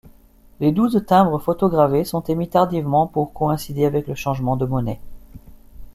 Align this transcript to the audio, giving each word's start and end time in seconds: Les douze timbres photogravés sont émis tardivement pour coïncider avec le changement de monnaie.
Les 0.59 0.71
douze 0.71 1.05
timbres 1.05 1.37
photogravés 1.37 2.05
sont 2.05 2.23
émis 2.23 2.49
tardivement 2.49 3.05
pour 3.05 3.33
coïncider 3.33 3.85
avec 3.85 4.07
le 4.07 4.15
changement 4.15 4.57
de 4.57 4.65
monnaie. 4.65 4.99